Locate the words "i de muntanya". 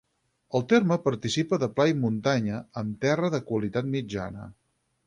1.91-2.63